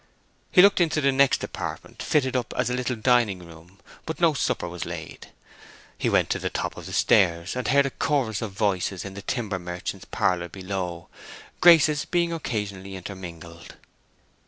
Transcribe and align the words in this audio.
He 0.51 0.63
looked 0.63 0.81
into 0.81 0.99
the 0.99 1.11
next 1.11 1.43
apartment, 1.43 2.01
fitted 2.01 2.35
up 2.35 2.55
as 2.57 2.71
a 2.71 2.73
little 2.73 2.95
dining 2.95 3.45
room, 3.45 3.79
but 4.07 4.19
no 4.19 4.33
supper 4.33 4.67
was 4.67 4.83
laid. 4.83 5.27
He 5.95 6.09
went 6.09 6.31
to 6.31 6.39
the 6.39 6.49
top 6.49 6.75
of 6.75 6.87
the 6.87 6.91
stairs, 6.91 7.55
and 7.55 7.67
heard 7.67 7.85
a 7.85 7.91
chorus 7.91 8.41
of 8.41 8.51
voices 8.51 9.05
in 9.05 9.13
the 9.13 9.21
timber 9.21 9.59
merchant's 9.59 10.05
parlor 10.09 10.49
below, 10.49 11.07
Grace's 11.59 12.05
being 12.05 12.33
occasionally 12.33 12.95
intermingled. 12.95 13.75